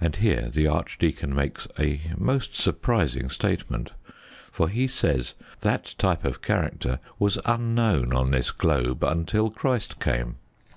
And 0.00 0.14
here 0.14 0.48
the 0.48 0.68
archdeacon 0.68 1.34
makes 1.34 1.66
a 1.76 2.00
most 2.16 2.54
surprising 2.54 3.28
statement, 3.30 3.90
for 4.52 4.68
he 4.68 4.86
says 4.86 5.34
that 5.62 5.96
type 5.98 6.24
of 6.24 6.40
character 6.40 7.00
was 7.18 7.36
unknown 7.44 8.12
on 8.12 8.30
this 8.30 8.52
globe 8.52 9.02
until 9.02 9.50
Christ 9.50 9.98
came. 9.98 10.36